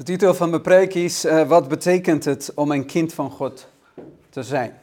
[0.00, 3.68] De titel van mijn preek is: uh, Wat betekent het om een kind van God
[4.30, 4.78] te zijn?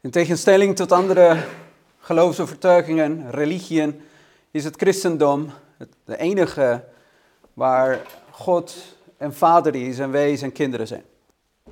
[0.00, 1.44] In tegenstelling tot andere
[1.98, 4.00] geloofsovertuigingen, religieën,
[4.50, 6.84] is het christendom het, de enige
[7.54, 8.00] waar
[8.30, 8.76] God
[9.16, 11.04] en Vader is en wij zijn kinderen zijn.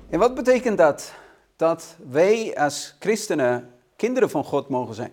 [0.09, 1.13] En wat betekent dat?
[1.55, 5.11] Dat wij als christenen kinderen van God mogen zijn.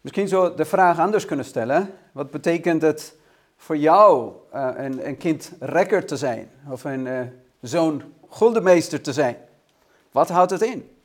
[0.00, 1.94] Misschien zou de vraag anders kunnen stellen.
[2.12, 3.14] Wat betekent het
[3.56, 6.50] voor jou uh, een, een, kind rekker te zijn?
[6.68, 7.20] Of een uh,
[7.60, 9.36] zoon guldenmeester te zijn?
[10.12, 10.96] Wat houdt het in?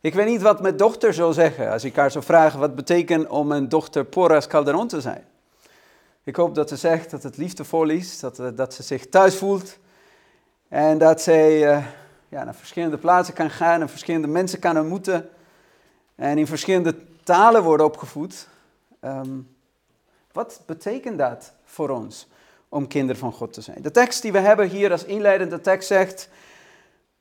[0.00, 3.28] Ik weet niet wat mijn dochter zou zeggen als ik haar zou vragen wat betekent
[3.28, 5.24] om een dochter Porras Calderon te zijn.
[6.24, 9.36] Ik hoop dat ze zegt dat het liefdevol is, dat, uh, dat ze zich thuis
[9.36, 9.78] voelt
[10.68, 11.58] en dat zij
[12.28, 15.28] ja, naar verschillende plaatsen kan gaan en verschillende mensen kan ontmoeten
[16.14, 18.48] en in verschillende talen worden opgevoed.
[19.00, 19.56] Um,
[20.32, 22.28] wat betekent dat voor ons
[22.68, 23.82] om kinderen van God te zijn?
[23.82, 26.28] De tekst die we hebben hier als inleidende tekst zegt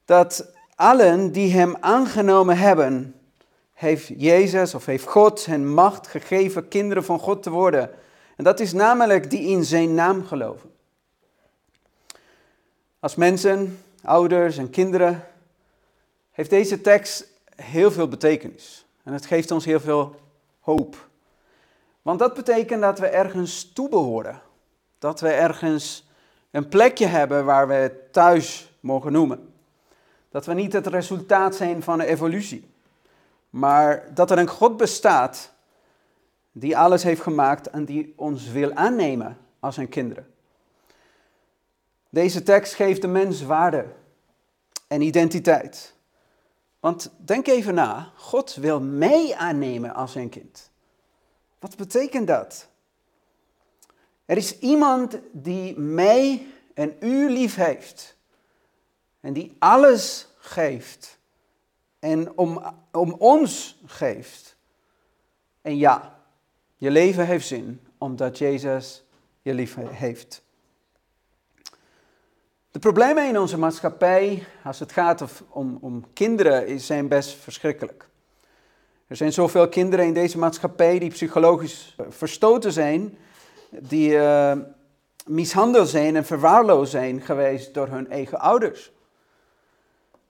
[0.06, 3.16] dat allen die hem aangenomen hebben,
[3.74, 7.90] heeft Jezus of heeft God hen macht gegeven kinderen van God te worden.
[8.36, 10.72] En dat is namelijk die in zijn naam geloven.
[13.00, 15.28] Als mensen, ouders en kinderen,
[16.32, 18.86] heeft deze tekst heel veel betekenis.
[19.04, 20.16] En het geeft ons heel veel
[20.60, 21.10] hoop.
[22.02, 24.42] Want dat betekent dat we ergens toe behoren.
[25.02, 26.10] Dat we ergens
[26.52, 29.54] een plekje hebben waar we het thuis mogen noemen.
[30.30, 32.74] Dat we niet het resultaat zijn van een evolutie.
[33.50, 35.52] Maar dat er een God bestaat
[36.52, 40.34] die alles heeft gemaakt en die ons wil aannemen als zijn kinderen.
[42.10, 43.86] Deze tekst geeft de mens waarde
[44.88, 45.96] en identiteit.
[46.80, 50.70] Want denk even na, God wil mij aannemen als zijn kind.
[51.60, 52.70] Wat betekent dat?
[54.32, 58.18] Er is iemand die mij en u lief heeft.
[59.20, 61.18] En die alles geeft.
[62.00, 64.56] En om, om ons geeft.
[65.62, 66.20] En ja,
[66.78, 69.04] je leven heeft zin omdat Jezus
[69.42, 70.42] je lief heeft.
[72.72, 78.08] De problemen in onze maatschappij, als het gaat om, om kinderen, zijn best verschrikkelijk.
[79.08, 83.18] Er zijn zoveel kinderen in deze maatschappij die psychologisch verstoten zijn,
[83.80, 84.54] die uh,
[85.26, 88.92] mishandeld zijn en verwaarloosd zijn geweest door hun eigen ouders.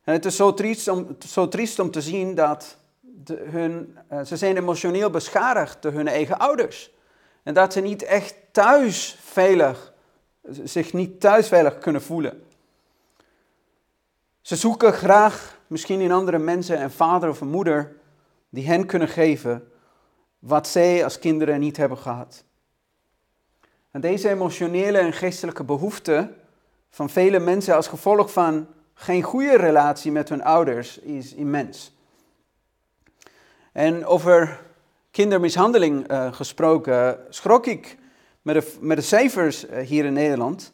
[0.02, 4.38] Het is zo triest om, zo triest om te zien dat de, hun, uh, ze
[4.38, 6.91] zijn emotioneel beschadigd door hun eigen ouders.
[7.44, 9.94] En dat ze niet echt thuis veilig,
[10.63, 12.44] zich niet thuis veilig kunnen voelen.
[14.41, 17.96] Ze zoeken graag misschien in andere mensen een vader of een moeder
[18.50, 19.72] die hen kunnen geven
[20.40, 22.44] wat zij als kinderen niet hebben gehad.
[23.91, 26.34] En deze emotionele en geestelijke behoefte
[26.90, 31.96] van vele mensen als gevolg van geen goede relatie met hun ouders is immens.
[33.72, 34.62] En over
[35.12, 37.97] kindermishandeling uh, gesproken, schrok ik
[38.41, 40.73] met de, met de cijfers uh, hier in Nederland.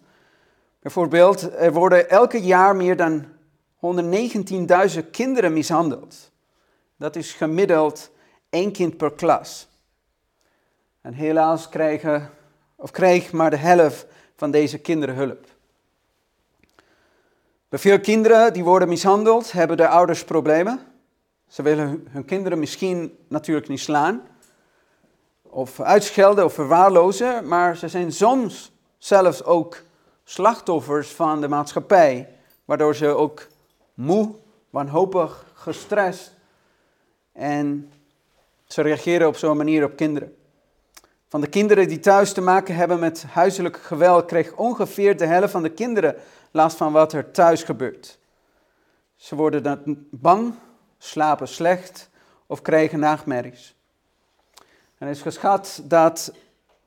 [0.79, 3.25] Bijvoorbeeld, er worden elke jaar meer dan
[4.95, 6.31] 119.000 kinderen mishandeld.
[6.95, 8.11] Dat is gemiddeld
[8.49, 9.67] één kind per klas.
[11.01, 12.29] En helaas krijgen,
[12.77, 14.05] of krijgt maar de helft
[14.35, 15.45] van deze kinderen hulp.
[17.69, 20.79] Bij veel kinderen die worden mishandeld, hebben de ouders problemen.
[21.47, 24.21] Ze willen hun kinderen misschien natuurlijk niet slaan,
[25.41, 29.81] of uitschelden of verwaarlozen, maar ze zijn soms zelfs ook
[30.23, 32.29] slachtoffers van de maatschappij,
[32.65, 33.47] waardoor ze ook
[33.93, 34.35] moe,
[34.69, 36.35] wanhopig, gestrest
[37.31, 37.91] en
[38.67, 40.36] ze reageren op zo'n manier op kinderen.
[41.29, 45.51] Van de kinderen die thuis te maken hebben met huiselijk geweld, kreeg ongeveer de helft
[45.51, 46.15] van de kinderen
[46.51, 48.17] last van wat er thuis gebeurt.
[49.15, 50.53] Ze worden dan bang,
[50.97, 52.09] slapen slecht
[52.45, 53.75] of krijgen nachtmerries.
[54.97, 56.31] Het is geschat dat,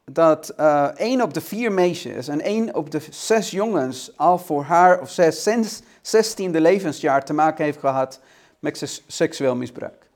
[0.05, 4.63] dat uh, één op de vier meisjes en één op de zes jongens al voor
[4.63, 8.21] haar of zes sinds 16e levensjaar te maken heeft gehad
[8.59, 10.10] met seksueel misbruik.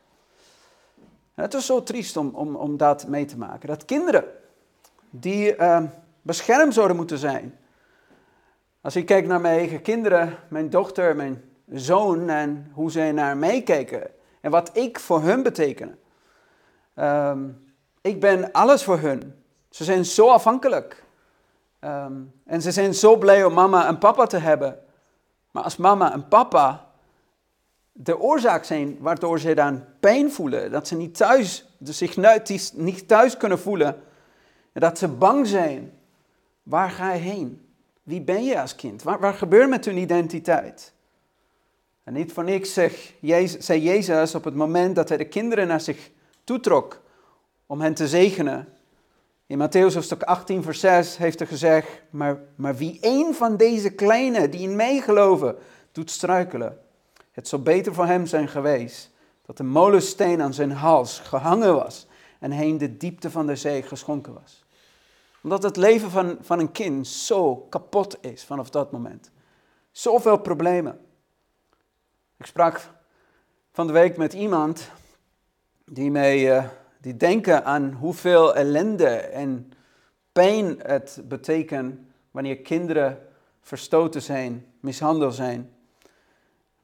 [1.34, 3.68] Het is zo triest om, om, om dat mee te maken.
[3.68, 4.24] Dat kinderen
[5.10, 5.82] die uh,
[6.22, 7.58] beschermd zouden moeten zijn.
[8.80, 13.36] Als ik kijk naar mijn eigen kinderen, mijn dochter, mijn zoon en hoe zij naar
[13.36, 14.10] mij kijken
[14.40, 15.98] en wat ik voor hun beteken.
[16.96, 19.34] Um, ik ben alles voor hun.
[19.70, 21.04] Ze zijn zo afhankelijk.
[21.80, 24.78] Um, en ze zijn zo blij om mama en papa te hebben.
[25.50, 26.83] Maar als mama en papa
[27.96, 30.70] de oorzaak zijn waardoor ze dan pijn voelen.
[30.70, 32.16] Dat ze niet thuis, zich
[32.74, 34.02] niet thuis kunnen voelen.
[34.72, 35.92] En dat ze bang zijn.
[36.62, 37.64] Waar ga je heen?
[38.04, 39.02] wie ben je als kind?
[39.02, 40.92] Waar, gebeurt met hun identiteit?
[42.04, 43.12] En niet voor niks zeg,
[43.58, 46.10] zei Jezus op het moment dat hij de kinderen naar zich
[46.44, 47.00] toetrok
[47.66, 48.68] om hen te zegenen.
[49.46, 53.90] In Matthäus hoofdstuk 18 vers 6 heeft hij gezegd, maar, maar wie een van deze
[53.90, 55.56] kleine die in mij geloven
[55.92, 56.78] doet struikelen,
[57.34, 59.10] het zou beter voor hem zijn geweest
[59.46, 62.06] dat een molensteen aan zijn hals gehangen was
[62.38, 64.64] en in de diepte van de zee geschonken was.
[65.42, 69.30] Omdat het leven van, van een kind zo kapot is vanaf dat moment.
[69.90, 71.00] Zoveel problemen.
[72.36, 72.90] Ik sprak
[73.72, 74.90] van de week met iemand
[75.84, 76.64] die mij uh,
[77.00, 79.72] die denken aan hoeveel ellende en
[80.32, 82.00] pijn het betekent
[82.30, 83.26] wanneer kinderen
[83.60, 85.73] verstoten zijn, mishandeld zijn.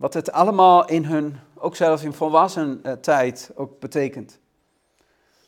[0.01, 4.39] Wat het allemaal in hun, ook zelfs in volwassen uh, tijd, ook betekent.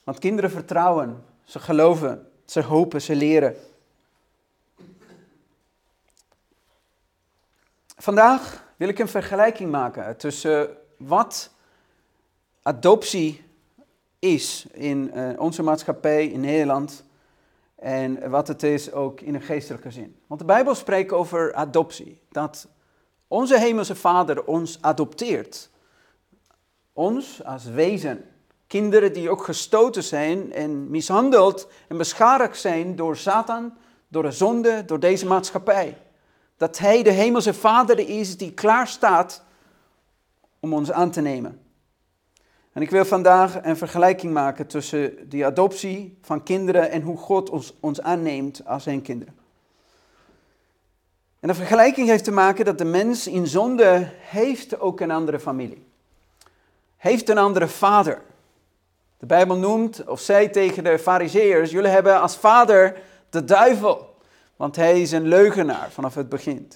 [0.04, 3.56] Want kinderen vertrouwen, ze geloven, ze hopen, ze leren.
[7.96, 11.50] Vandaag wil ik een vergelijking maken tussen wat
[12.62, 13.44] adoptie
[14.18, 17.04] is in uh, onze maatschappij in Nederland
[17.74, 20.16] en wat het is ook in een geestelijke zin.
[20.26, 22.68] Want de Bijbel spreekt over adoptie, dat
[23.32, 25.70] onze hemelse Vader ons adopteert.
[26.92, 28.24] Ons als wezen.
[28.66, 33.76] Kinderen die ook gestoten zijn en mishandeld en beschadigd zijn door Satan,
[34.08, 35.98] door de zonde, door deze maatschappij.
[36.56, 39.44] Dat Hij de hemelse Vader is die klaar staat
[40.60, 41.60] om ons aan te nemen.
[42.72, 47.50] En ik wil vandaag een vergelijking maken tussen die adoptie van kinderen en hoe God
[47.50, 49.41] ons, ons aanneemt als zijn kinderen.
[51.42, 55.40] En de vergelijking heeft te maken dat de mens in zonde heeft ook een andere
[55.40, 55.86] familie.
[56.96, 58.22] Heeft een andere vader.
[59.18, 63.00] De Bijbel noemt, of zei tegen de fariseërs, jullie hebben als vader
[63.30, 64.16] de duivel.
[64.56, 66.72] Want hij is een leugenaar vanaf het begin.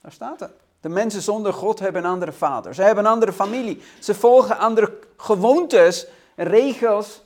[0.00, 0.52] Daar staat het.
[0.80, 2.74] De mensen zonder God hebben een andere vader.
[2.74, 3.82] Ze hebben een andere familie.
[4.00, 7.22] Ze volgen andere gewoontes en regels.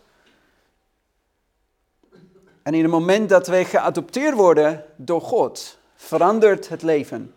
[2.63, 7.35] En in het moment dat wij geadopteerd worden door God, verandert het leven.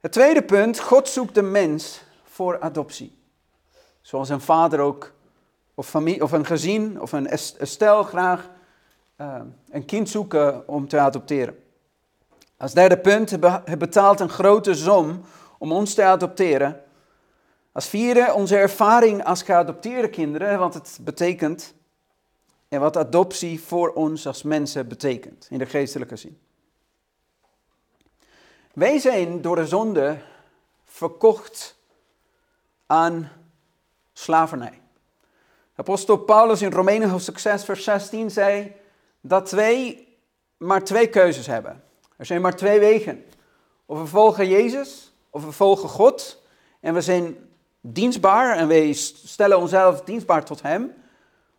[0.00, 3.16] Het tweede punt, God zoekt de mens voor adoptie.
[4.00, 5.12] Zoals een vader ook,
[5.74, 7.28] of, familie, of een gezin, of een
[7.60, 8.50] stel graag
[9.20, 9.40] uh,
[9.70, 11.62] een kind zoeken om te adopteren.
[12.56, 13.30] Als derde punt,
[13.64, 15.24] hij betaalt een grote som
[15.58, 16.82] om ons te adopteren.
[17.72, 21.74] Als vierde, onze ervaring als geadopteerde kinderen, wat het betekent
[22.68, 26.38] en wat adoptie voor ons als mensen betekent in de geestelijke zin.
[28.78, 30.18] Wij zijn door de zonde
[30.84, 31.76] verkocht
[32.86, 33.30] aan
[34.12, 34.80] slavernij.
[35.74, 38.72] Apostel Paulus in Romeinen hoofdstuk 6 vers 16 zei
[39.20, 40.06] dat wij
[40.56, 41.84] maar twee keuzes hebben.
[42.16, 43.24] Er zijn maar twee wegen.
[43.86, 46.42] Of we volgen Jezus, of we volgen God.
[46.80, 47.36] En we zijn
[47.80, 50.94] dienstbaar en wij stellen onszelf dienstbaar tot Hem.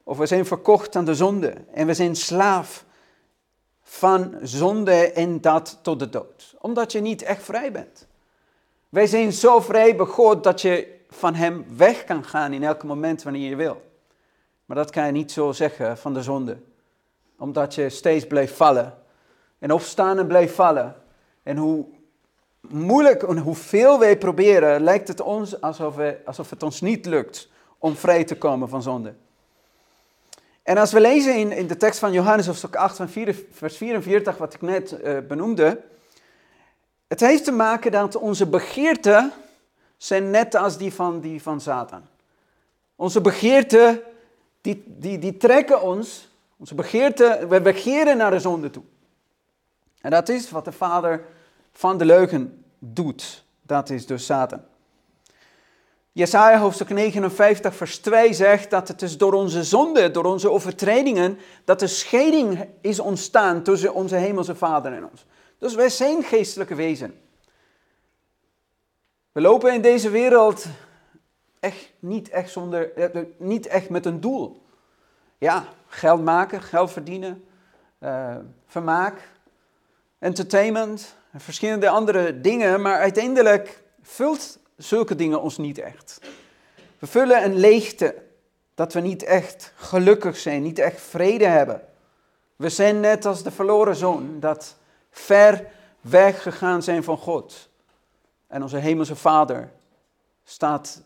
[0.04, 2.86] Of we zijn verkocht aan de zonde en we zijn slaaf
[3.89, 6.56] van zonde en dat tot de dood.
[6.59, 8.07] Omdat je niet echt vrij bent.
[8.89, 12.83] Wij zijn zo vrij bij God dat je van Hem weg kan gaan in elk
[12.83, 13.81] moment wanneer je wil.
[14.65, 16.57] Maar dat kan je niet zo zeggen van de zonde.
[17.38, 18.97] Omdat je steeds blijft vallen
[19.59, 20.96] en opstaan en blijft vallen.
[21.43, 21.86] En hoe
[22.62, 27.50] moeilijk en hoeveel wij proberen, lijkt het ons alsof, we, alsof het ons niet lukt
[27.77, 29.13] om vrij te komen van zonde.
[30.70, 33.78] En als we lezen in, in de tekst van Johannes hoofdstuk 8 van 4, vers
[33.78, 35.82] 44, wat ik net uh, benoemde,
[37.08, 39.32] het heeft te maken dat onze begeerten
[39.98, 42.02] zijn net als die van, die van Satan.
[42.96, 44.02] Onze begeerten,
[44.62, 48.84] die, die, die trekken ons, onze begeerten, we begeren naar de zonde toe.
[50.02, 51.26] En dat is wat de vader
[51.72, 53.44] van de leugen doet.
[53.62, 54.62] Dat is dus Satan.
[56.20, 61.38] Jesaja hoofdstuk 59 vers 2 zegt dat het is door onze zonde, door onze overtredingen,
[61.66, 65.26] dat de scheiding is ontstaan tussen onze hemelse vader en ons.
[65.58, 67.20] Dus wij zijn geestelijke wezen.
[69.32, 70.66] We lopen in deze wereld
[71.60, 74.62] echt niet echt, zonder, eh, niet echt met een doel.
[75.38, 77.44] Ja, geld maken, geld verdienen,
[78.00, 78.36] uh,
[78.66, 79.30] vermaak,
[80.18, 86.19] entertainment en verschillende andere dingen, maar uiteindelijk vult zulke dingen ons niet echt.
[87.00, 88.15] We vullen een leegte
[88.75, 91.81] dat we niet echt gelukkig zijn, niet echt vrede hebben.
[92.55, 94.75] We zijn net als de verloren zoon, dat
[95.12, 95.67] ver
[96.01, 97.69] weggegaan zijn van God.
[98.48, 99.71] En onze hemelse vader
[100.43, 101.03] staat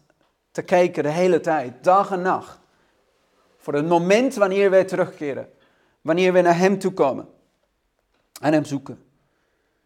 [0.52, 2.60] te kijken de hele tijd, dag en nacht.
[3.58, 5.54] Voor het moment wanneer wij terugkeren.
[6.02, 7.30] Wanneer we naar hem toe komen.
[8.42, 9.04] En hem zoeken.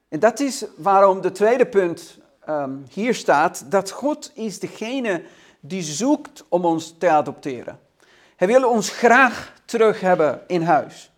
[0.08, 5.24] En dat is waarom de tweede punt ehm, hier staat, dat God is degene
[5.60, 7.80] die zoekt om ons te adopteren.
[8.36, 11.12] Hij wil ons graag terug hebben in huis.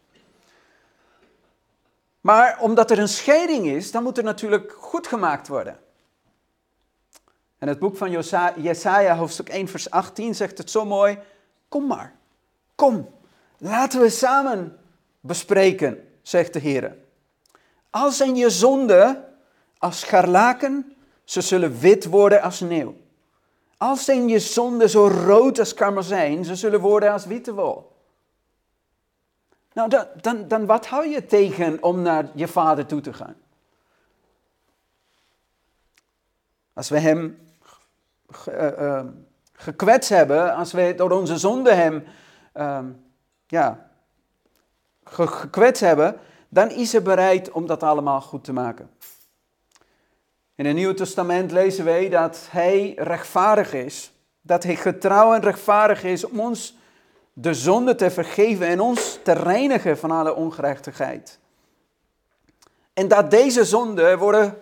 [2.22, 5.80] Maar omdat er een scheiding is, dan moet er natuurlijk goed gemaakt worden.
[7.58, 8.12] En het boek van
[8.56, 11.20] Jesaja, hoofdstuk 1, vers 18, zegt het zo mooi.
[11.70, 12.14] Kom maar,
[12.76, 13.10] kom,
[13.58, 14.78] laten we samen
[15.20, 16.98] bespreken, zegt de Heer.
[17.90, 19.26] Al zijn je zonden
[19.78, 20.96] als scharlaken,
[21.30, 22.96] ze zullen wit worden als sneeuw.
[23.78, 27.92] Al zijn je zonden zo rood als karmozijn, ze zullen worden als witte wol.
[29.74, 33.36] Nou, dan, dan, dan wat hou je tegen om naar je vader toe te gaan?
[36.74, 37.40] Als we hem
[38.48, 39.04] uh,
[39.54, 42.04] gekwetst hebben, als we door onze zonde hem
[42.56, 42.80] uh,
[43.48, 43.90] ja,
[45.04, 48.90] gekwetst hebben, dan is hij bereid om dat allemaal goed te maken.
[50.60, 54.12] In het Nieuwe Testament lezen wij dat hij rechtvaardig is,
[54.42, 56.78] dat hij getrouw en rechtvaardig is om ons
[57.34, 61.40] de zonde te vergeven en ons te reinigen van alle ongerechtigheid.
[62.94, 64.58] En dat deze zonden worden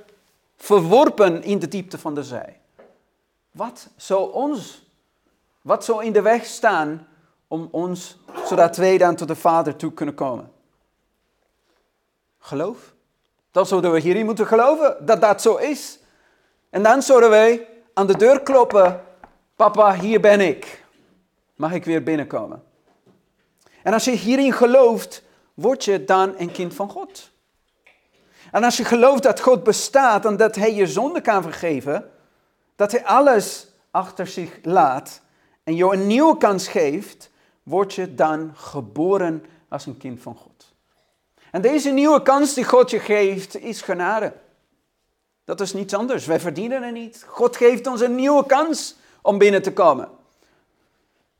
[0.57, 2.57] verworpen in de diepte van de zee.
[3.51, 4.89] Wat zou ons,
[5.61, 7.07] wat zou in de weg staan
[7.47, 10.51] om ons, zodat wij dan tot de Vader toe kunnen komen?
[12.39, 12.95] Geloof.
[13.57, 15.99] Dan zouden we hierin moeten geloven dat dat zo is.
[16.69, 19.03] En dan zouden wij aan de deur kloppen.
[19.55, 20.85] Papa, hier ben ik.
[21.55, 22.63] Mag ik weer binnenkomen?
[23.83, 25.23] En als je hierin gelooft,
[25.53, 27.31] word je dan een kind van God.
[28.51, 32.11] En als je gelooft dat God bestaat en dat Hij je zonde kan vergeven,
[32.75, 35.21] dat Hij alles achter zich laat
[35.63, 37.31] en jou een nieuwe kans geeft,
[37.63, 40.56] word je dan geboren als een kind van God.
[41.57, 44.33] En deze nieuwe kans die God je geeft, is genade.
[45.45, 46.25] Dat is niets anders.
[46.25, 47.23] Wij verdienen het niet.
[47.27, 50.09] God geeft ons een nieuwe kans om binnen te komen.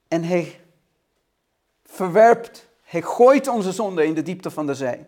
[0.08, 0.62] En Hij
[1.86, 5.06] verwerpt, Hij gooit onze zonde in de diepte van de zee.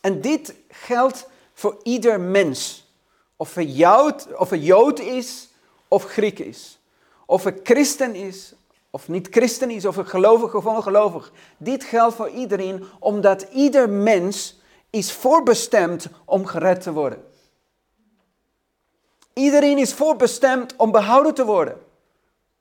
[0.00, 2.90] En dit geldt voor ieder mens.
[3.36, 5.48] Of hij Jood, of hij Jood is
[5.88, 6.78] of Griek is.
[7.26, 8.52] Of hij christen is
[8.96, 11.32] of niet christen is, of een gelovig of ongelovig.
[11.56, 14.60] Dit geldt voor iedereen, omdat ieder mens
[14.90, 17.24] is voorbestemd om gered te worden.
[19.32, 21.78] Iedereen is voorbestemd om behouden te worden.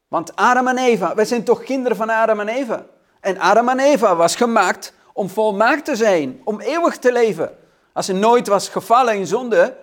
[0.07, 2.85] Want Adam en Eva, wij zijn toch kinderen van Adam en Eva.
[3.19, 7.57] En Adam en Eva was gemaakt om volmaakt te zijn, om eeuwig te leven.
[7.93, 9.77] Als er nooit was gevallen in zonde,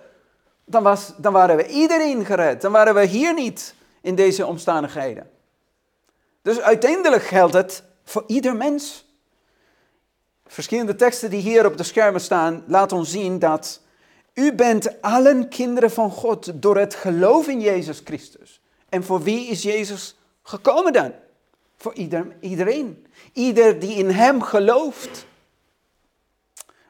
[0.65, 2.61] dan, was, dan waren we iedereen gered.
[2.61, 5.32] Dan waren we hier niet in deze omstandigheden.
[6.43, 9.05] Dus uiteindelijk geldt het voor ieder mens.
[10.45, 13.81] Verschillende teksten die hier op de schermen staan, laten ons zien dat
[14.33, 18.61] u bent allen kinderen van God door het geloof in Jezus Christus.
[18.89, 21.13] En voor wie is Jezus gekomen dan?
[21.75, 23.07] Voor ieder, iedereen.
[23.33, 25.25] Ieder die in Hem gelooft.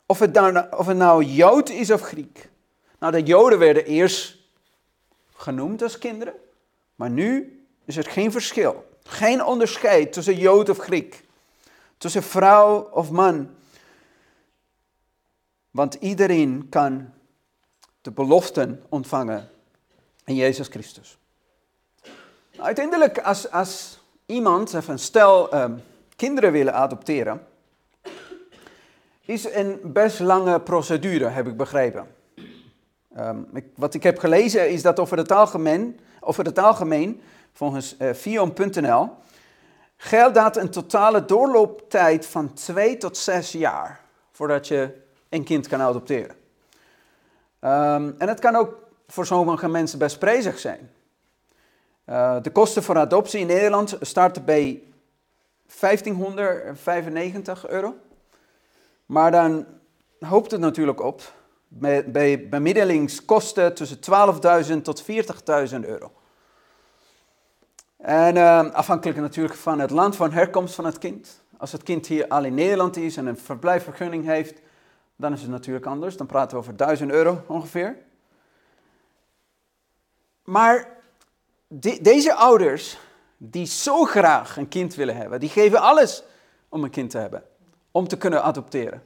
[0.05, 2.49] Of het, nou, of het nou Jood is of Griek.
[2.99, 4.37] Nou, de Joden werden eerst
[5.35, 6.33] genoemd als kinderen.
[6.95, 8.91] Maar nu is er geen verschil.
[9.03, 11.23] Geen onderscheid tussen Jood of Griek.
[11.97, 13.49] Tussen vrouw of man.
[15.71, 17.13] Want iedereen kan
[18.01, 19.49] de beloften ontvangen
[20.25, 21.17] in Jezus Christus.
[22.57, 25.83] Uiteindelijk, als, als iemand, of een stel, um,
[26.15, 27.47] kinderen willen adopteren,
[29.25, 32.07] is een best lange procedure, heb ik begrepen.
[33.17, 37.21] Um, ik, wat ik heb gelezen is dat over het algemeen, over het algemeen
[37.53, 39.09] volgens Fion.nl,
[39.97, 45.81] geldt dat een totale doorlooptijd van 2 tot 6 jaar voordat je een kind kan
[45.81, 46.35] adopteren.
[47.59, 50.91] Um, en het kan ook voor sommige mensen best prijzig zijn.
[52.05, 54.83] Uh, de kosten voor adoptie in Nederland starten bij
[55.79, 57.95] 1595 euro.
[59.05, 59.65] Maar dan
[60.19, 61.21] hoopt het natuurlijk op
[62.05, 63.97] bij bemiddelingskosten tussen
[64.77, 65.07] 12.000 tot 40.000
[65.79, 66.11] euro.
[68.03, 71.41] En uh, afhankelijk natuurlijk van het land van herkomst van het kind.
[71.57, 74.61] Als het kind hier al in Nederland is en een verblijfvergunning heeft,
[75.15, 76.17] dan is het natuurlijk anders.
[76.17, 77.97] Dan praten we over 1000 euro ongeveer.
[80.43, 80.87] Maar
[82.01, 82.97] deze ouders,
[83.37, 86.23] die zo graag een kind willen hebben, die geven alles
[86.69, 87.43] om een kind te hebben,
[87.91, 89.03] om te kunnen adopteren.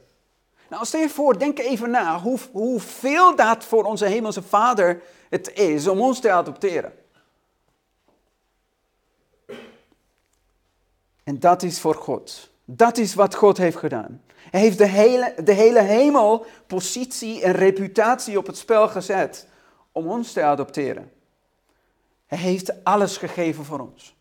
[0.68, 5.52] Nou, stel je voor, denk even na hoe, hoeveel dat voor onze hemelse vader het
[5.52, 6.92] is om ons te adopteren.
[11.28, 14.22] En dat is voor God Dat is wat God heeft gedaan.
[14.34, 19.46] Hij heeft de hele, de hele hemel, positie en reputatie op het spel gezet
[19.92, 21.12] om ons te adopteren.
[22.26, 24.16] Hij heeft alles gegeven voor ons.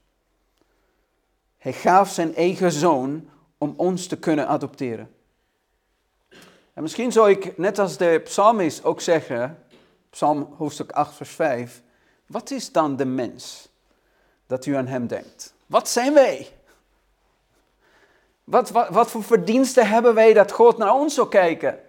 [1.57, 5.09] Hij gaf zijn eigen zoon om ons te kunnen adopteren.
[6.73, 9.63] En misschien zou ik, net als de psalmist, ook zeggen,
[10.09, 11.81] psalm hoofdstuk 8, vers 5,
[12.25, 13.69] wat is dan de mens
[14.45, 15.53] dat u aan hem denkt?
[15.65, 16.55] Wat zijn wij?
[18.47, 21.79] Wat, wat, voor verdiensten hebben wij dat God naar ons zou kijken?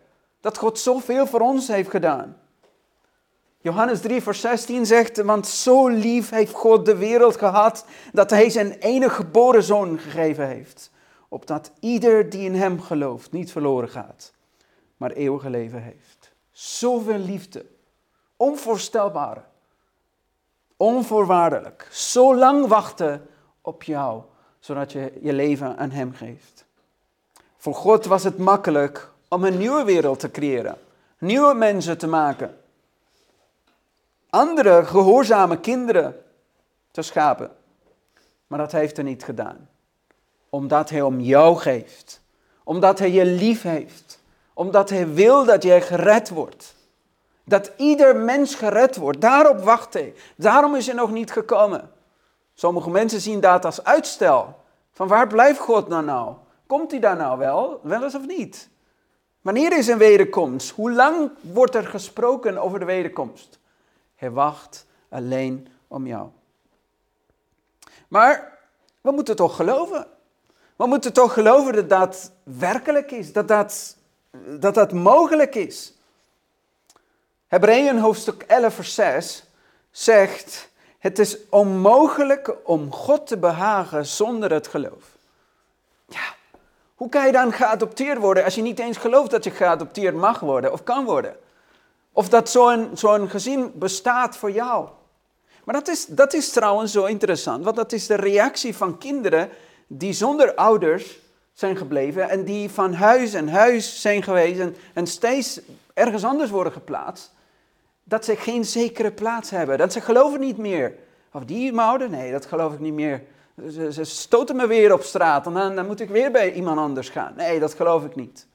[0.40, 2.36] Dat God zoveel voor ons heeft gedaan.
[3.60, 8.50] Johannes 3, vers 16 zegt, want zo lief heeft God de wereld gehad, dat hij
[8.50, 10.90] zijn enige geboren zoon gegeven heeft,
[11.28, 14.32] opdat ieder die in hem gelooft niet verloren gaat,
[14.96, 16.32] maar eeuwige leven heeft.
[16.50, 17.66] Zoveel liefde,
[18.36, 19.42] onvoorstelbare,
[20.76, 23.28] onvoorwaardelijk, zo lang wachten
[23.60, 24.22] op jou,
[24.60, 26.64] zodat je je leven aan hem geeft.
[27.56, 30.78] Voor God was het makkelijk om een nieuwe wereld te creëren,
[31.18, 32.56] nieuwe mensen te maken
[34.30, 36.24] andere gehoorzame kinderen
[36.90, 37.50] te schapen.
[38.46, 39.68] Maar dat heeft hij niet gedaan.
[40.48, 42.20] Omdat hij om jou geeft.
[42.64, 44.20] Omdat hij je lief heeft.
[44.54, 46.74] Omdat hij wil dat jij gered wordt.
[47.44, 49.20] Dat ieder mens gered wordt.
[49.20, 50.14] Daarop wacht hij.
[50.36, 51.90] Daarom is hij nog niet gekomen.
[52.58, 54.60] Sommige mensen zien dat als uitstel.
[54.92, 56.34] Van waar blijft God dan nou?
[56.66, 57.80] Komt hij daar nou wel?
[57.82, 58.68] Wel eens of niet?
[59.40, 60.70] Wanneer is een wederkomst?
[60.70, 63.58] Hoe lang wordt er gesproken over de wederkomst?
[64.14, 66.28] Hij wacht alleen om jou.
[68.08, 68.58] Maar
[69.00, 70.06] we moeten toch geloven.
[70.76, 73.96] We moeten toch geloven dat dat werkelijk is, dat dat,
[74.60, 75.94] dat, dat mogelijk is.
[77.46, 79.44] Hebreeën hoofdstuk 11 vers 6
[79.90, 85.16] zegt, het is onmogelijk om God te behagen zonder het geloof.
[86.06, 86.34] Ja,
[86.94, 90.40] hoe kan je dan geadopteerd worden als je niet eens gelooft dat je geadopteerd mag
[90.40, 91.36] worden of kan worden?
[92.12, 94.88] Of dat zo'n zo'n gezin bestaat voor jou.
[95.64, 99.50] Maar dat is, dat is trouwens zo interessant, want dat is de reactie van kinderen
[99.86, 101.18] die zonder ouders
[101.52, 105.60] zijn gebleven en die van huis en huis zijn geweest en, en steeds
[105.94, 107.32] ergens anders worden geplaatst.
[108.08, 110.94] Dat ze geen zekere plaats hebben, dat ze geloven niet meer.
[111.32, 113.22] Of die ouder, nee, dat geloof ik niet meer.
[113.70, 116.78] Ze, ze stoten me weer op straat en dan, dan moet ik weer bij iemand
[116.78, 117.34] anders gaan.
[117.36, 118.46] Nee, dat geloof ik niet.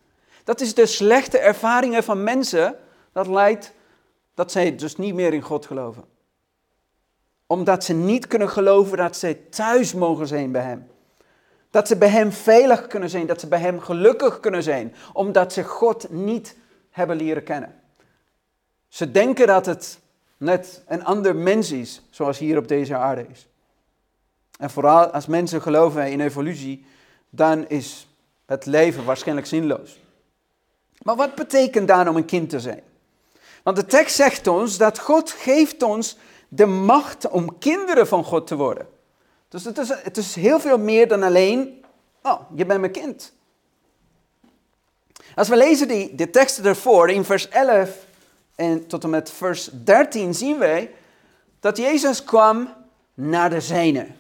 [0.44, 2.76] Dat is de slechte ervaringen van mensen
[3.12, 3.74] dat leidt
[4.34, 6.04] dat zij dus niet meer in God geloven.
[7.48, 10.88] Omdat ze niet kunnen geloven dat zij thuis mogen zijn bij Hem.
[11.70, 15.54] Dat ze bij Hem veilig kunnen zijn, dat ze bij Hem gelukkig kunnen zijn, omdat
[15.54, 16.58] ze God niet
[16.90, 17.83] hebben leren kennen.
[18.94, 20.00] Ze denken dat het
[20.38, 23.48] net een ander mens is, zoals hier op deze aarde is.
[24.58, 26.86] En vooral als mensen geloven in evolutie,
[27.30, 28.08] dan is
[28.46, 30.00] het leven waarschijnlijk zinloos.
[31.02, 32.82] Maar wat betekent dan om een kind te zijn?
[33.64, 38.48] Want de tekst zegt ons dat God geeft ons de macht om kinderen van God
[38.48, 38.88] te worden.
[39.50, 41.86] Dus het is, het is heel veel meer dan alleen,
[42.22, 43.34] oh, je bent mijn kind.
[45.36, 48.12] Als we lezen die, de teksten ervoor, in vers 11
[48.56, 50.92] en tot en met vers 13, zien wij
[51.60, 52.74] dat Jezus kwam
[53.14, 54.16] naar de zijnen.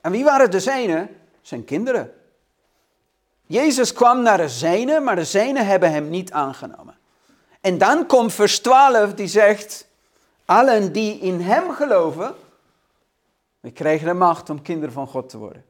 [0.00, 1.08] En wie waren de zijnen?
[1.42, 2.12] Zijn kinderen.
[3.46, 6.96] Jezus kwam naar de zijnen, maar de zijnen hebben hem niet aangenomen.
[7.60, 9.88] En dan komt vers 12 die zegt,
[10.44, 12.34] allen die in hem geloven,
[13.60, 15.64] we krijgen de macht om kinderen van God te worden.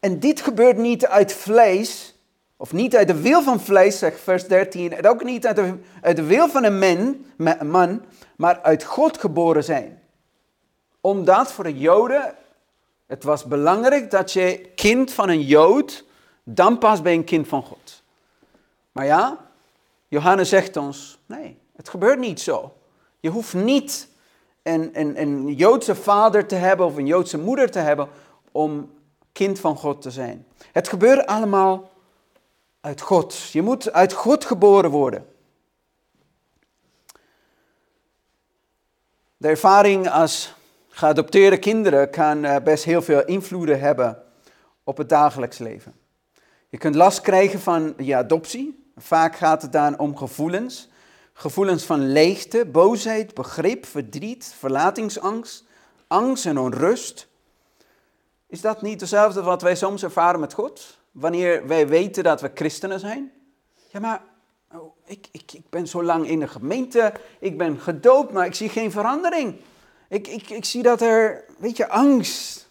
[0.00, 2.14] En dit gebeurt niet uit vlees,
[2.56, 5.78] of niet uit de wil van vlees, zegt vers 13, en ook niet uit de,
[6.14, 7.24] de wil van een man,
[7.68, 8.04] man,
[8.36, 10.02] maar uit God geboren zijn.
[11.00, 12.34] Omdat voor de Joden
[13.06, 16.04] het was belangrijk dat je kind van een Jood,
[16.44, 18.02] dan pas bij een kind van God.
[18.92, 19.38] Maar ja,
[20.08, 22.72] Johannes zegt ons, nee, het gebeurt niet zo.
[23.20, 24.08] Je hoeft niet
[24.62, 28.08] een, een, een Joodse vader te hebben of een Joodse moeder te hebben
[28.52, 28.90] om
[29.32, 30.46] kind van God te zijn.
[30.72, 31.90] Het gebeurt allemaal
[32.86, 33.50] uit God.
[33.52, 35.26] Je moet uit God geboren worden.
[39.36, 40.54] De ervaring als
[40.88, 44.22] geadopteerde kinderen kan eh, best heel veel invloeden hebben
[44.84, 45.94] op het dagelijks leven.
[46.68, 50.88] Je kunt last krijgen van je adoptie, Vaak gaat het dan om gevoelens.
[51.32, 55.64] Gevoelens van leegte, boosheid, begrip, verdriet, verlatingsangst,
[56.06, 57.28] angst en onrust.
[58.46, 60.98] Is dat niet hetzelfde wat wij soms ervaren met God?
[61.16, 63.32] Wanneer wij weten dat we christenen zijn?
[63.88, 64.22] Ja, maar
[64.72, 68.54] oh, ik, ik, ik ben zo lang in de gemeente, ik ben gedoopt, maar ik
[68.54, 69.56] zie geen verandering.
[70.08, 72.68] Ik, ik, ik zie dat er, weet je, angst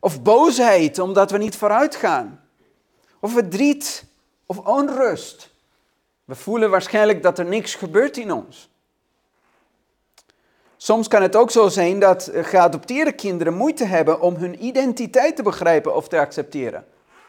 [0.00, 2.40] of boosheid omdat we niet vooruit gaan.
[3.20, 4.04] of verdriet
[4.46, 5.50] of onrust.
[6.24, 8.70] We voelen waarschijnlijk dat er niks gebeurt in ons.
[10.76, 15.42] Soms kan het ook zo zijn dat geadopteerde kinderen moeite hebben om hun identiteit te
[15.42, 16.86] begrijpen of te accepteren.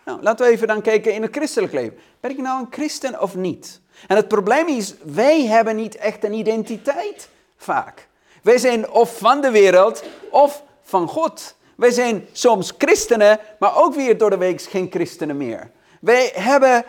[0.08, 1.98] Nou, laten we even dan kijken in het christelijk leven.
[2.20, 3.82] Ben ik nou een christen of niet?
[4.08, 8.08] En het probleem is, wij hebben niet echt een identiteit vaak.
[8.44, 11.56] Wij zijn of van de wereld of van God.
[11.76, 15.72] Wij zijn soms christenen, maar ook weer door de week geen christenen meer.
[16.02, 16.86] Wij hebben,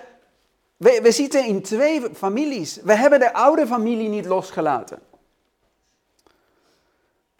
[0.76, 2.78] wij zitten in twee families.
[2.82, 4.98] We hebben de oude familie niet losgelaten.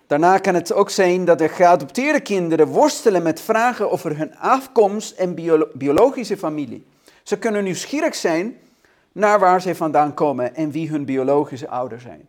[0.09, 5.19] Daarna kan het ook zijn dat de geadopteerde kinderen worstelen met vragen over hun afkomst
[5.19, 5.35] en
[5.75, 6.87] biologische familie.
[7.23, 8.59] Ze kunnen nieuwsgierig zijn
[9.13, 12.29] naar waar ze vandaan komen en wie hun biologische ouders zijn.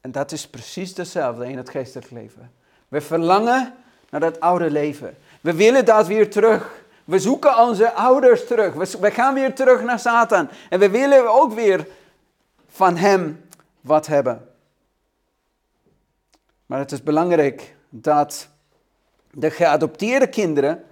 [0.00, 2.52] En dat is precies hetzelfde in het geestelijk leven.
[2.88, 3.74] We verlangen
[4.10, 5.16] naar dat oude leven.
[5.40, 6.84] We willen dat weer terug.
[7.04, 8.98] We zoeken onze ouders terug.
[9.00, 10.48] We, gaan weer terug naar Satan.
[10.68, 11.86] En we willen ook weer
[12.68, 13.44] van hem
[13.80, 14.48] wat hebben.
[16.66, 18.48] Maar het is belangrijk dat
[19.30, 20.84] de geadopteerde kinderen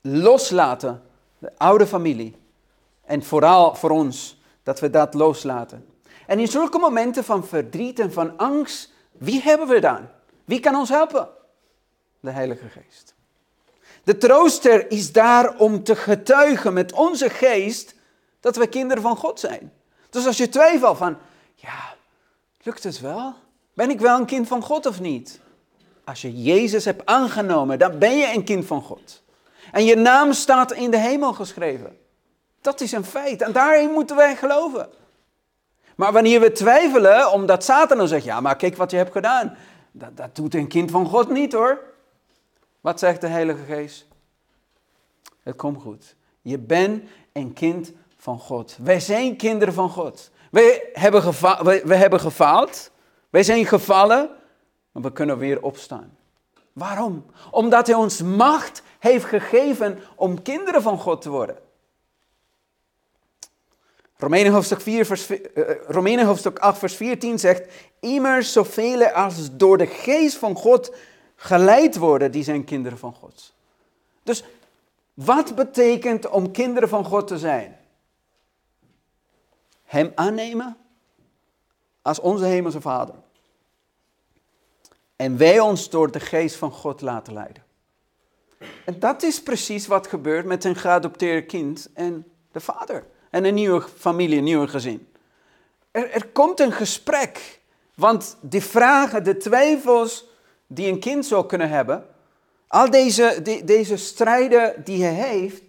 [0.00, 1.02] loslaten,
[1.38, 2.36] de oude familie.
[3.04, 5.86] En vooral voor ons, dat we dat loslaten.
[6.26, 10.08] En in zulke momenten van verdriet en van angst, wie hebben we dan?
[10.44, 11.28] Wie kan ons helpen?
[12.20, 13.14] De Heilige Geest.
[14.04, 17.94] De trooster is daar om te getuigen met onze geest
[18.40, 19.72] dat we kinderen van God zijn.
[20.10, 21.16] Dus als je twijfelt van,
[21.54, 21.94] ja,
[22.62, 23.34] lukt het wel?
[23.76, 25.40] Ben ik wel een kind van God of niet?
[26.04, 29.22] Als je Jezus hebt aangenomen, dan ben je een kind van God.
[29.72, 31.98] En je naam staat in de hemel geschreven.
[32.60, 34.88] Dat is een feit en daarin moeten wij geloven.
[35.96, 39.56] Maar wanneer we twijfelen, omdat Satan dan zegt, ja, maar kijk wat je hebt gedaan.
[39.92, 41.82] Dat, dat doet een kind van God niet hoor.
[42.80, 44.06] Wat zegt de Heilige Geest?
[45.42, 46.16] Het komt goed.
[46.42, 48.76] Je bent een kind van God.
[48.82, 50.30] Wij zijn kinderen van God.
[50.50, 52.90] Wij hebben, hebben gefaald.
[53.36, 54.30] Wij zijn gevallen,
[54.92, 56.16] maar we kunnen weer opstaan.
[56.72, 57.26] Waarom?
[57.50, 61.58] Omdat hij ons macht heeft gegeven om kinderen van God te worden.
[64.16, 65.38] Romeinen hoofdstuk, 4, vers, uh,
[65.86, 70.94] Romeinen hoofdstuk 8, vers 14 zegt: Immers zoveel als door de geest van God
[71.34, 73.54] geleid worden, die zijn kinderen van God.
[74.22, 74.44] Dus
[75.14, 77.78] wat betekent om kinderen van God te zijn?
[79.84, 80.76] Hem aannemen
[82.02, 83.24] als onze hemelse Vader.
[85.16, 87.64] En wij ons door de geest van God laten leiden.
[88.84, 93.04] En dat is precies wat gebeurt met een geadopteerde kind en de vader.
[93.30, 95.08] En een nieuwe familie, een nieuwe gezin.
[95.90, 97.60] Er, er komt een gesprek.
[97.94, 100.24] Want die vragen, de twijfels
[100.66, 102.06] die een kind zou kunnen hebben,
[102.66, 105.62] al deze, deze strijden die hij heeft,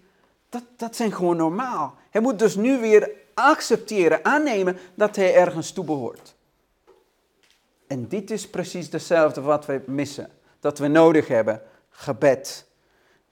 [0.49, 1.95] dat, dat zijn gewoon normaal.
[2.09, 6.35] Hij moet dus nu weer accepteren, aannemen dat hij ergens toe behoort.
[7.87, 10.29] En dit is precies hetzelfde wat we missen.
[10.59, 11.61] Dat we nodig hebben.
[11.89, 12.65] Gebed.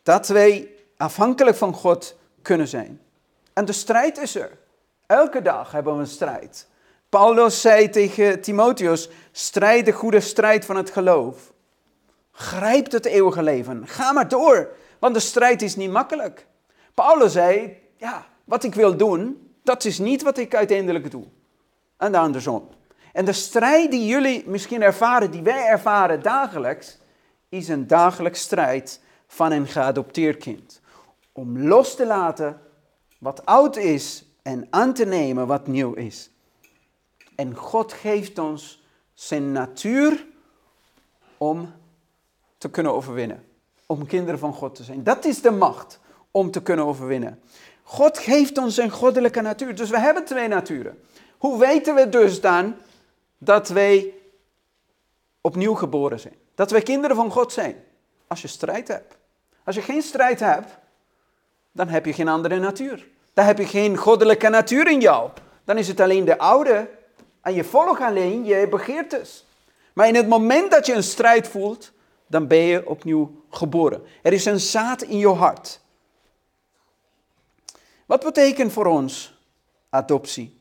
[0.03, 3.01] Dat wij afhankelijk van God kunnen zijn.
[3.53, 4.57] En de strijd is er.
[5.05, 6.67] Elke dag hebben we een strijd.
[7.09, 11.53] Paulus zei tegen Timotheus: strijd de goede strijd van het geloof.
[12.31, 13.87] Grijp het eeuwige leven.
[13.87, 16.45] Ga maar door, want de strijd is niet makkelijk.
[16.93, 21.23] Paulus zei: ja, wat ik wil doen, dat is niet wat ik uiteindelijk doe.
[21.97, 22.69] En de andersom.
[23.15, 26.97] En de strijd die jullie misschien ervaren, die wij ervaren dagelijks,
[27.49, 30.81] is een dagelijks strijd van een geadopteerd kind.
[31.31, 32.61] Om los te laten
[33.19, 36.31] wat oud is en aan te nemen wat nieuw is.
[37.35, 40.25] En God geeft ons zijn natuur
[41.37, 41.73] om
[42.57, 43.43] te kunnen overwinnen.
[43.85, 45.03] Om kinderen van God te zijn.
[45.03, 45.99] Dat is de macht
[46.31, 47.39] om te kunnen overwinnen.
[47.83, 49.75] God geeft ons een goddelijke natuur.
[49.75, 50.99] Dus we hebben twee naturen.
[51.37, 52.75] Hoe weten we dus dan
[53.45, 54.13] dat wij
[55.41, 56.35] opnieuw geboren zijn.
[56.55, 57.83] Dat wij kinderen van God zijn.
[58.27, 59.17] Als je strijd hebt.
[59.63, 60.77] Als je geen strijd hebt,
[61.71, 63.07] dan heb je geen andere natuur.
[63.33, 65.29] Dan heb je geen goddelijke natuur in jou.
[65.63, 66.89] Dan is het alleen de oude.
[67.41, 69.45] En je volgt alleen je begeertes.
[69.93, 71.91] Maar in het moment dat je een strijd voelt,
[72.27, 74.03] dan ben je opnieuw geboren.
[74.21, 75.79] Er is een zaad in je hart.
[78.05, 79.39] Wat betekent voor ons
[79.89, 80.59] adoptie?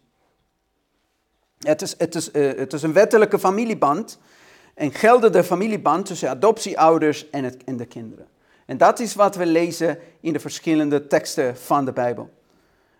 [1.64, 4.18] Het is, het, is, uh, het is een wettelijke familieband.
[4.74, 8.26] En geldende familieband tussen adoptieouders en, het, en de kinderen.
[8.66, 12.30] En dat is wat we lezen in de verschillende teksten van de Bijbel.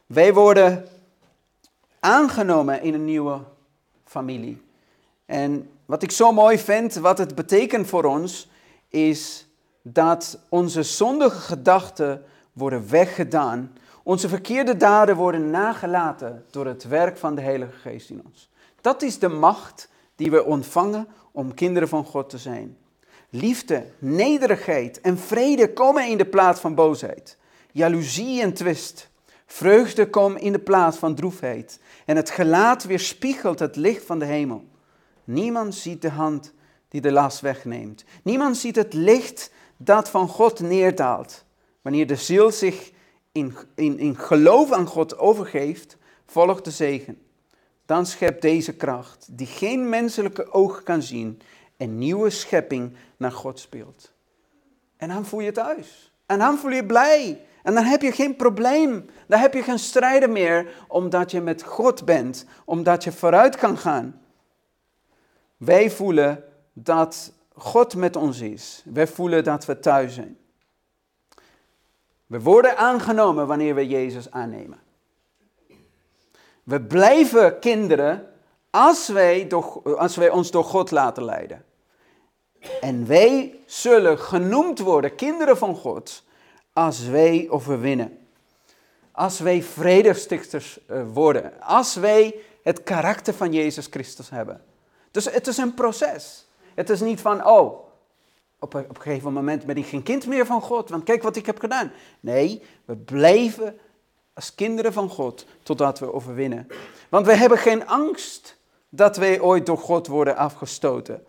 [0.07, 0.87] Wij worden
[2.01, 3.41] aangenomen in een nieuwe
[4.05, 4.63] familie.
[5.27, 8.49] En wat ik zo mooi vind, wat het betekent voor ons,
[8.89, 9.47] is
[9.83, 13.73] dat onze zondige gedachten worden weggedaan.
[14.03, 18.51] Onze verkeerde daden worden nagelaten door het werk van de Heilige Geest in ons.
[18.85, 22.77] Dat is de macht die we ontvangen om kinderen van God te zijn.
[23.31, 27.39] Liefde, nederigheid en vrede komen in de plaats van boosheid.
[27.73, 29.11] Jaloezie en twist.
[29.47, 31.81] Vreugde komt in de plaats van droefheid.
[32.05, 34.65] En het gelaat weerspiegelt het licht van de hemel.
[35.25, 36.53] Niemand ziet de hand
[36.89, 38.05] die de last wegneemt.
[38.23, 41.45] Niemand ziet het licht dat van God neerdaalt.
[41.83, 42.93] Wanneer de ziel zich
[43.33, 47.24] in, in, in geloof aan God overgeeft, volgt de zegen.
[47.87, 51.41] Dan schept deze kracht, die geen menselijke oog kan zien,
[51.77, 54.13] een nieuwe schepping naar God speelt.
[54.97, 56.13] En dan voel je thuis.
[56.27, 57.41] En dan voel je blij.
[57.63, 59.07] En dan heb je geen probleem.
[59.27, 63.79] Dan heb je geen strijden meer, omdat je met God bent, omdat je vooruit kan
[63.79, 64.21] gaan.
[65.57, 68.83] Wij voelen dat God met ons is.
[68.85, 70.39] Wij voelen dat we thuis zijn.
[72.27, 74.79] We worden aangenomen wanneer we Jezus aannemen.
[76.65, 78.29] We blijven kinderen
[78.71, 81.65] als wij, door, als wij ons door God laten leiden.
[82.81, 86.25] En wij zullen genoemd worden kinderen van God
[86.73, 88.19] als wij overwinnen.
[89.13, 91.53] Als wij vredestichters eh, worden.
[91.61, 94.63] Als wij het karakter van Jezus Christus hebben.
[95.11, 96.47] Dus het is een proces.
[96.75, 97.85] Het is niet van, oh,
[98.59, 101.23] op een, op een gegeven moment ben ik geen kind meer van God, want kijk
[101.23, 101.93] wat ik heb gedaan.
[102.21, 103.79] Nee, we blijven
[104.35, 106.67] als kinderen van God totdat we overwinnen.
[107.09, 108.57] Want we hebben geen angst
[108.89, 111.25] dat wij ooit door God worden afgestoten.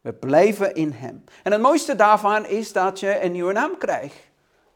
[0.00, 1.24] We blijven in Hem.
[1.42, 4.16] En het mooiste daarvan is dat je een nieuwe naam krijgt.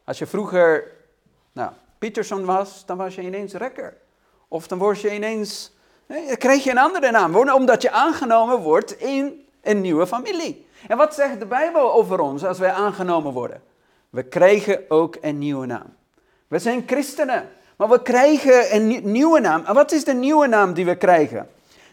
[0.04, 0.92] Als je vroeger,
[1.52, 3.96] nou, Peterson was, dan was je ineens Rekker.
[4.48, 5.72] Of dan word je ineens,
[6.06, 7.36] dan je een andere naam.
[7.36, 10.66] Omdat je aangenomen wordt in een nieuwe familie.
[10.88, 13.62] En wat zegt de Bijbel over ons als wij aangenomen worden?
[14.10, 15.96] We krijgen ook een nieuwe naam.
[16.48, 17.48] We zijn christenen,
[17.84, 19.64] maar we krijgen een nieuwe naam.
[19.64, 21.48] En wat is de nieuwe naam die we krijgen?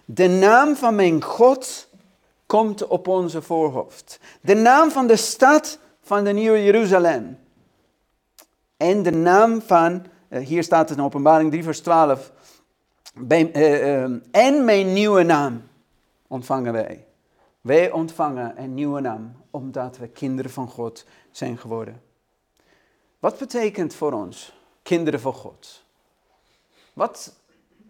[0.06, 1.88] De naam van mijn God
[2.46, 4.20] komt op onze voorhoofd.
[4.42, 7.38] De naam van de stad van de Nieuwe Jeruzalem.
[8.78, 12.32] En de naam van, eh, hier staat het in openbaring 3 vers 12.
[13.14, 15.64] Bij, uh, uh, en mijn nieuwe naam
[16.28, 17.06] ontvangen wij.
[17.62, 22.02] Wij ontvangen een nieuwe naam omdat we kinderen van God zijn geworden.
[23.20, 25.84] Wat betekent voor ons kinderen van God?
[26.94, 27.34] Wat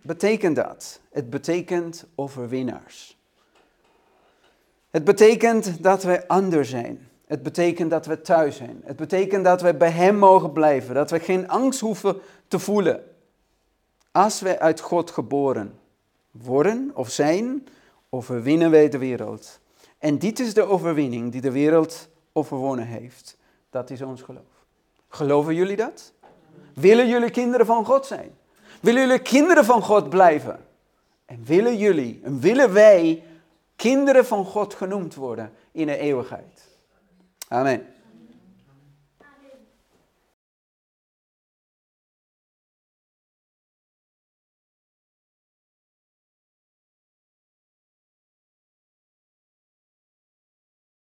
[0.01, 0.99] betekent dat?
[1.11, 3.17] Het betekent overwinnaars.
[4.89, 7.09] Het betekent dat wij anders zijn.
[7.25, 8.81] Het betekent dat we thuis zijn.
[8.83, 10.95] Het betekent dat we bij Hem mogen blijven.
[10.95, 13.03] Dat we geen angst hoeven te voelen.
[14.11, 15.79] Als wij uit God geboren
[16.31, 17.67] worden of zijn,
[18.09, 19.59] overwinnen wij de wereld.
[19.97, 23.37] En dit is de overwinning die de wereld overwonnen heeft.
[23.69, 24.65] Dat is ons geloof.
[25.07, 26.13] Geloven jullie dat?
[26.73, 28.31] Willen jullie kinderen van God zijn?
[28.81, 30.65] Willen jullie kinderen van God blijven?
[31.25, 33.23] En willen jullie, en willen wij
[33.75, 36.67] kinderen van God genoemd worden in de eeuwigheid?
[37.47, 37.87] Amen.